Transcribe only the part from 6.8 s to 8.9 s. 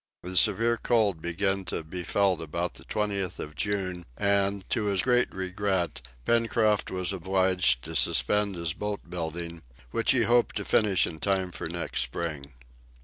was obliged to suspend his